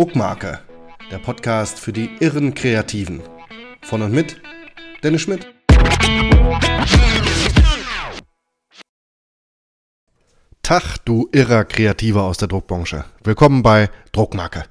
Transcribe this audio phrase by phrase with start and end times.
[0.00, 0.60] Druckmarke,
[1.10, 3.20] der Podcast für die irren Kreativen.
[3.82, 4.40] Von und mit
[5.02, 5.46] Dennis Schmidt.
[10.62, 13.04] Tag, du irrer Kreativer aus der Druckbranche.
[13.24, 14.64] Willkommen bei Druckmarke.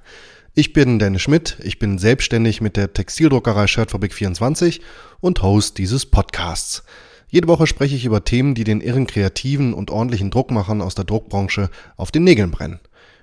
[0.55, 4.82] Ich bin Dennis Schmidt, ich bin selbstständig mit der Textildruckerei Shirtfabrik 24
[5.20, 6.84] und Host dieses Podcasts.
[7.27, 11.05] Jede Woche spreche ich über Themen, die den irren Kreativen und ordentlichen Druckmachern aus der
[11.05, 12.80] Druckbranche auf den Nägeln brennen.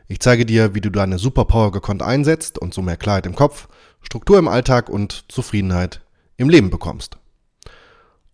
[0.08, 3.68] Ich zeige dir, wie du deine Superpower gekonnt einsetzt und so mehr Klarheit im Kopf,
[4.02, 6.00] Struktur im Alltag und Zufriedenheit
[6.36, 7.16] im Leben bekommst.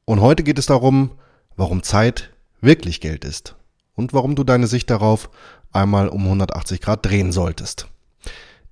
[0.05, 1.12] Und heute geht es darum,
[1.56, 3.56] warum Zeit wirklich Geld ist
[3.95, 5.30] und warum du deine Sicht darauf
[5.73, 7.88] einmal um 180 Grad drehen solltest.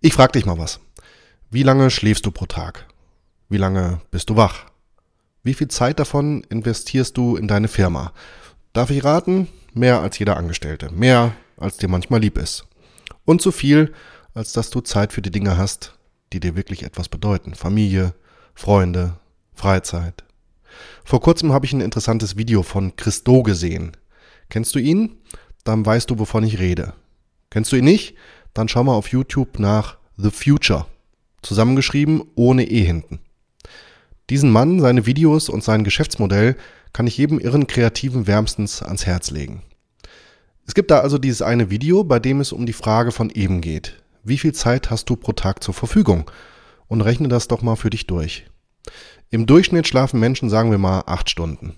[0.01, 0.81] Ich frage dich mal was.
[1.51, 2.87] Wie lange schläfst du pro Tag?
[3.49, 4.67] Wie lange bist du wach?
[5.43, 8.13] Wie viel Zeit davon investierst du in deine Firma?
[8.75, 9.49] Darf ich raten?
[9.73, 10.91] Mehr als jeder Angestellte.
[10.93, 12.67] Mehr als dir manchmal lieb ist.
[13.31, 13.93] Und so viel,
[14.35, 15.95] als dass du Zeit für die Dinge hast,
[16.33, 17.55] die dir wirklich etwas bedeuten.
[17.55, 18.13] Familie,
[18.57, 19.21] Freunde,
[19.55, 20.25] Freizeit.
[21.05, 23.93] Vor kurzem habe ich ein interessantes Video von Christo gesehen.
[24.49, 25.19] Kennst du ihn?
[25.63, 26.93] Dann weißt du, wovon ich rede.
[27.51, 28.17] Kennst du ihn nicht?
[28.53, 30.87] Dann schau mal auf YouTube nach The Future.
[31.41, 33.21] Zusammengeschrieben ohne E hinten.
[34.29, 36.57] Diesen Mann, seine Videos und sein Geschäftsmodell
[36.93, 39.63] kann ich jedem irren Kreativen wärmstens ans Herz legen.
[40.71, 43.61] Es gibt da also dieses eine Video, bei dem es um die Frage von eben
[43.61, 44.01] geht.
[44.23, 46.31] Wie viel Zeit hast du pro Tag zur Verfügung?
[46.87, 48.47] Und rechne das doch mal für dich durch.
[49.31, 51.75] Im Durchschnitt schlafen Menschen, sagen wir mal, acht Stunden.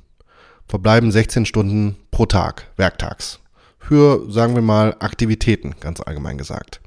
[0.69, 3.41] Verbleiben 16 Stunden pro Tag, werktags.
[3.79, 6.83] Für, sagen wir mal, Aktivitäten, ganz allgemein gesagt.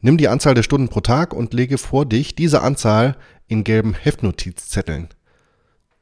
[0.00, 3.14] Nimm die Anzahl der Stunden pro Tag und lege vor dich diese Anzahl
[3.46, 5.10] in gelben Heftnotizzetteln.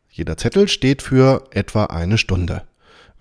[0.08, 2.62] Jeder Zettel steht für etwa eine Stunde.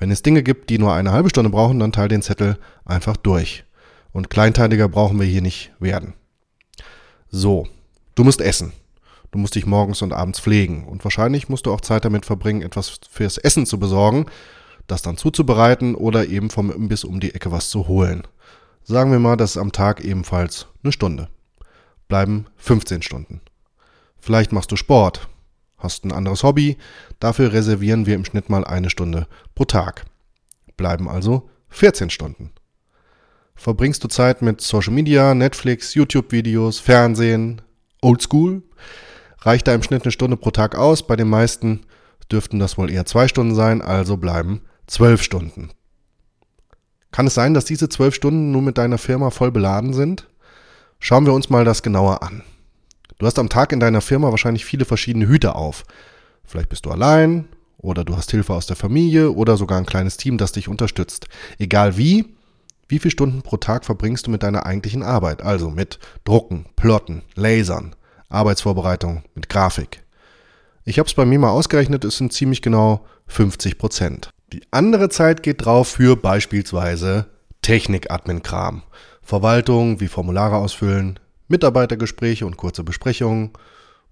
[0.03, 3.15] Wenn es Dinge gibt, die nur eine halbe Stunde brauchen, dann teile den Zettel einfach
[3.15, 3.63] durch.
[4.11, 6.13] Und kleinteiliger brauchen wir hier nicht werden.
[7.29, 7.69] So,
[8.13, 8.73] du musst essen.
[9.31, 10.83] Du musst dich morgens und abends pflegen.
[10.89, 14.25] Und wahrscheinlich musst du auch Zeit damit verbringen, etwas fürs Essen zu besorgen,
[14.87, 18.23] das dann zuzubereiten oder eben vom Imbiss um die Ecke was zu holen.
[18.83, 21.29] Sagen wir mal, das ist am Tag ebenfalls eine Stunde.
[22.09, 23.39] Bleiben 15 Stunden.
[24.19, 25.29] Vielleicht machst du Sport,
[25.83, 26.77] Hast ein anderes Hobby?
[27.19, 30.05] Dafür reservieren wir im Schnitt mal eine Stunde pro Tag.
[30.77, 32.51] Bleiben also 14 Stunden.
[33.53, 37.61] Verbringst du Zeit mit Social Media, Netflix, YouTube-Videos, Fernsehen,
[38.01, 38.63] Oldschool?
[39.39, 41.05] Reicht da im Schnitt eine Stunde pro Tag aus?
[41.05, 41.81] Bei den meisten
[42.31, 45.71] dürften das wohl eher zwei Stunden sein, also bleiben zwölf Stunden.
[47.11, 50.29] Kann es sein, dass diese zwölf Stunden nur mit deiner Firma voll beladen sind?
[50.99, 52.41] Schauen wir uns mal das genauer an.
[53.17, 55.83] Du hast am Tag in deiner Firma wahrscheinlich viele verschiedene Hüte auf.
[56.45, 57.47] Vielleicht bist du allein
[57.77, 61.27] oder du hast Hilfe aus der Familie oder sogar ein kleines Team, das dich unterstützt.
[61.59, 62.35] Egal wie,
[62.87, 65.41] wie viele Stunden pro Tag verbringst du mit deiner eigentlichen Arbeit?
[65.41, 67.95] Also mit Drucken, Plotten, Lasern,
[68.29, 70.03] Arbeitsvorbereitung, mit Grafik.
[70.85, 74.29] Ich habe es bei mir mal ausgerechnet, es sind ziemlich genau 50 Prozent.
[74.51, 77.27] Die andere Zeit geht drauf für beispielsweise
[77.61, 78.83] Technik-Admin-Kram.
[79.21, 81.19] Verwaltung wie Formulare ausfüllen,
[81.53, 83.51] Mitarbeitergespräche und kurze Besprechungen,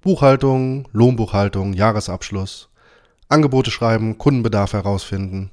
[0.02, 2.70] Buchhaltung, Lohnbuchhaltung, Jahresabschluss,
[3.30, 5.50] Angebote schreiben, Kundenbedarf herausfinden,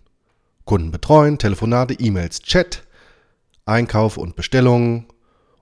[0.66, 2.87] Kunden betreuen, Telefonate, E-Mails, Chat,
[3.65, 5.06] Einkauf und Bestellungen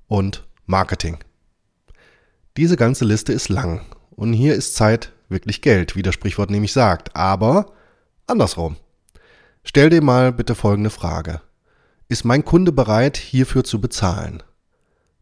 [0.08, 1.18] und Marketing.
[2.56, 6.72] Diese ganze Liste ist lang und hier ist Zeit wirklich Geld, wie das Sprichwort nämlich
[6.72, 7.66] sagt, aber
[8.26, 8.74] andersrum.
[9.62, 11.40] Stell dir mal bitte folgende Frage.
[12.08, 14.42] Ist mein Kunde bereit, hierfür zu bezahlen?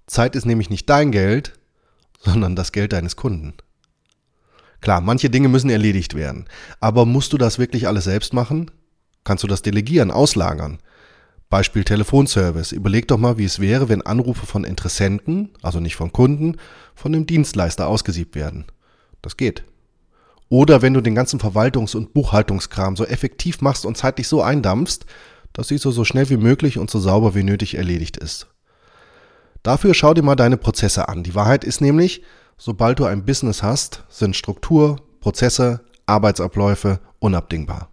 [0.06, 1.58] Zeit ist nämlich nicht dein Geld,
[2.20, 3.54] sondern das Geld deines Kunden.
[4.80, 6.46] Klar, manche Dinge müssen erledigt werden,
[6.80, 8.70] aber musst du das wirklich alles selbst machen?
[9.24, 10.78] Kannst du das delegieren, auslagern?
[11.48, 12.72] Beispiel Telefonservice.
[12.72, 16.56] Überleg doch mal, wie es wäre, wenn Anrufe von Interessenten, also nicht von Kunden,
[16.94, 18.64] von dem Dienstleister ausgesiebt werden.
[19.22, 19.64] Das geht.
[20.48, 25.06] Oder wenn du den ganzen Verwaltungs- und Buchhaltungskram so effektiv machst und zeitlich so eindampfst,
[25.52, 28.48] dass dieser so schnell wie möglich und so sauber wie nötig erledigt ist.
[29.64, 31.24] Dafür schau dir mal deine Prozesse an.
[31.24, 32.22] Die Wahrheit ist nämlich,
[32.58, 37.88] sobald du ein Business hast, sind Struktur, Prozesse, Arbeitsabläufe unabdingbar.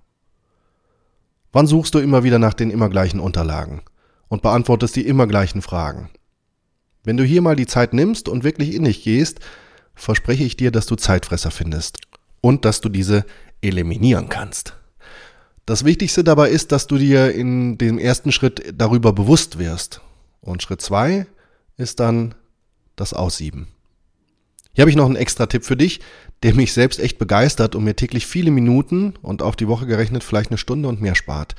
[1.54, 3.82] Wann suchst du immer wieder nach den immer gleichen Unterlagen
[4.28, 6.10] und beantwortest die immer gleichen Fragen?
[7.06, 9.40] Wenn du hier mal die Zeit nimmst und wirklich in dich gehst,
[9.96, 12.00] verspreche ich dir, dass du Zeitfresser findest
[12.42, 13.26] und dass du diese
[13.62, 14.76] eliminieren kannst.
[15.66, 20.02] Das Wichtigste dabei ist, dass du dir in dem ersten Schritt darüber bewusst wirst.
[20.42, 21.28] Und Schritt zwei
[21.82, 22.36] ist dann
[22.96, 23.68] das Aussieben.
[24.74, 26.00] Hier habe ich noch einen extra Tipp für dich,
[26.44, 30.24] der mich selbst echt begeistert und mir täglich viele Minuten und auf die Woche gerechnet
[30.24, 31.56] vielleicht eine Stunde und mehr spart.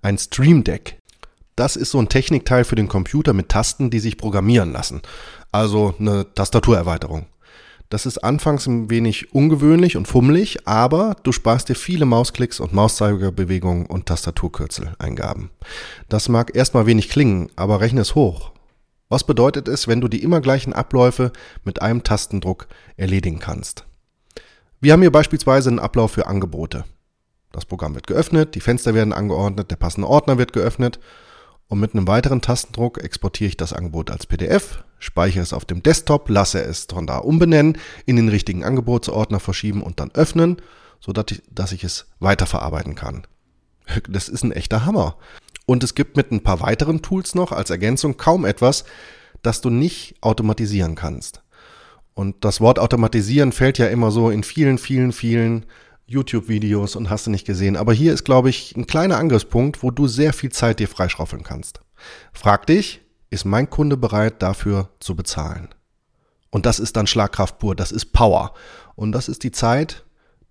[0.00, 0.98] Ein Stream Deck.
[1.56, 5.02] Das ist so ein Technikteil für den Computer mit Tasten, die sich programmieren lassen.
[5.50, 7.26] Also eine Tastaturerweiterung.
[7.90, 12.72] Das ist anfangs ein wenig ungewöhnlich und fummelig, aber du sparst dir viele Mausklicks und
[12.72, 15.50] Mauszeigerbewegungen und Tastaturkürzeleingaben.
[16.08, 18.52] Das mag erstmal wenig klingen, aber rechne es hoch.
[19.12, 21.32] Was bedeutet es, wenn du die immer gleichen Abläufe
[21.64, 22.66] mit einem Tastendruck
[22.96, 23.84] erledigen kannst?
[24.80, 26.86] Wir haben hier beispielsweise einen Ablauf für Angebote.
[27.52, 30.98] Das Programm wird geöffnet, die Fenster werden angeordnet, der passende Ordner wird geöffnet
[31.68, 35.82] und mit einem weiteren Tastendruck exportiere ich das Angebot als PDF, speichere es auf dem
[35.82, 37.76] Desktop, lasse es von da umbenennen,
[38.06, 40.56] in den richtigen Angebotsordner verschieben und dann öffnen,
[41.00, 43.26] sodass ich, dass ich es weiterverarbeiten kann.
[44.08, 45.16] Das ist ein echter Hammer.
[45.66, 48.84] Und es gibt mit ein paar weiteren Tools noch als Ergänzung kaum etwas,
[49.42, 51.42] das du nicht automatisieren kannst.
[52.14, 55.66] Und das Wort automatisieren fällt ja immer so in vielen, vielen, vielen
[56.06, 57.76] YouTube-Videos und hast du nicht gesehen.
[57.76, 61.42] Aber hier ist, glaube ich, ein kleiner Angriffspunkt, wo du sehr viel Zeit dir freischaufeln
[61.42, 61.80] kannst.
[62.32, 63.00] Frag dich,
[63.30, 65.68] ist mein Kunde bereit dafür zu bezahlen?
[66.50, 68.52] Und das ist dann Schlagkraft pur, das ist Power.
[68.94, 70.04] Und das ist die Zeit,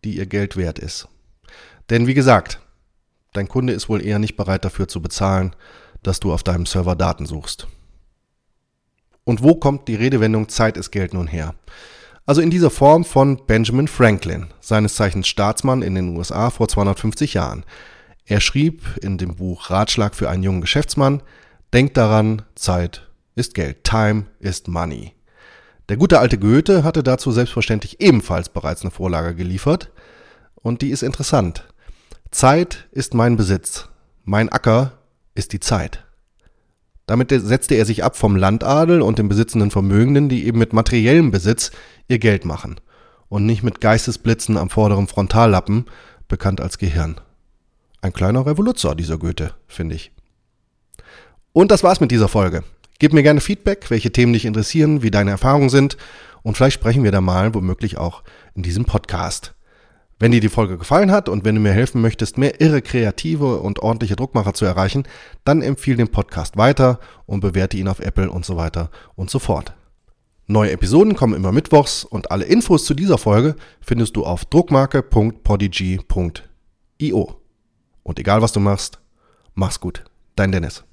[0.04, 1.08] die ihr Geld wert ist.
[1.92, 2.60] Denn wie gesagt,
[3.34, 5.56] dein Kunde ist wohl eher nicht bereit dafür zu bezahlen,
[6.04, 7.68] dass du auf deinem Server Daten suchst.
[9.24, 11.54] Und wo kommt die Redewendung Zeit ist Geld nun her?
[12.26, 17.34] Also in dieser Form von Benjamin Franklin, seines Zeichens Staatsmann in den USA vor 250
[17.34, 17.66] Jahren.
[18.26, 21.22] Er schrieb in dem Buch Ratschlag für einen jungen Geschäftsmann,
[21.74, 25.14] Denk daran, Zeit ist Geld, Time ist Money.
[25.88, 29.90] Der gute alte Goethe hatte dazu selbstverständlich ebenfalls bereits eine Vorlage geliefert
[30.56, 31.71] und die ist interessant.
[32.32, 33.90] Zeit ist mein Besitz,
[34.24, 34.94] mein Acker
[35.36, 36.06] ist die Zeit.
[37.06, 41.30] Damit setzte er sich ab vom Landadel und den besitzenden Vermögenden, die eben mit materiellem
[41.30, 41.72] Besitz
[42.08, 42.80] ihr Geld machen
[43.28, 45.86] und nicht mit Geistesblitzen am vorderen Frontallappen,
[46.30, 47.20] bekannt als Gehirn.
[48.02, 50.14] Ein kleiner Revoluzer, dieser Goethe, finde ich.
[51.52, 52.64] Und das war's mit dieser Folge.
[52.98, 55.98] Gib mir gerne Feedback, welche Themen dich interessieren, wie deine Erfahrungen sind
[56.44, 58.24] und vielleicht sprechen wir da mal womöglich auch
[58.56, 59.54] in diesem Podcast.
[60.22, 63.58] Wenn dir die Folge gefallen hat und wenn du mir helfen möchtest, mehr irre kreative
[63.58, 65.08] und ordentliche Druckmacher zu erreichen,
[65.46, 69.40] dann empfehle den Podcast weiter und bewerte ihn auf Apple und so weiter und so
[69.40, 69.74] fort.
[70.46, 77.42] Neue Episoden kommen immer mittwochs und alle Infos zu dieser Folge findest du auf druckmarke.podigy.io.
[78.04, 79.00] Und egal was du machst,
[79.56, 80.04] mach's gut.
[80.36, 80.84] Dein Dennis.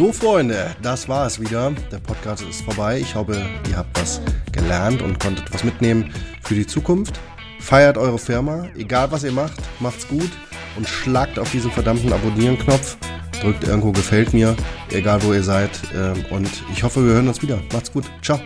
[0.00, 1.74] So, Freunde, das war es wieder.
[1.92, 3.00] Der Podcast ist vorbei.
[3.00, 3.36] Ich hoffe,
[3.68, 6.10] ihr habt was gelernt und konntet was mitnehmen
[6.42, 7.20] für die Zukunft.
[7.60, 10.30] Feiert eure Firma, egal was ihr macht, macht's gut
[10.78, 12.96] und schlagt auf diesen verdammten Abonnieren-Knopf.
[13.42, 14.56] Drückt irgendwo gefällt mir,
[14.88, 15.70] egal wo ihr seid.
[15.94, 17.58] Ähm, und ich hoffe, wir hören uns wieder.
[17.70, 18.06] Macht's gut.
[18.22, 18.40] Ciao.